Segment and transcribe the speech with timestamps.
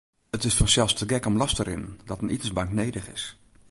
[0.35, 3.25] It is fansels te gek om los te rinnen dat in itensbank nedich is.